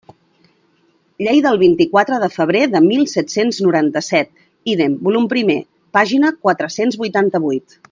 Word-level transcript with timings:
Llei 1.25 1.41
del 1.45 1.59
vint-i-quatre 1.63 2.17
de 2.23 2.29
febrer 2.37 2.63
de 2.77 2.81
mil 2.85 3.03
set-cents 3.13 3.59
noranta-set, 3.67 4.33
ídem, 4.75 4.97
volum 5.11 5.29
primer, 5.35 5.59
pàgina 5.99 6.33
quatre-cents 6.47 6.99
vuitanta-vuit. 7.05 7.79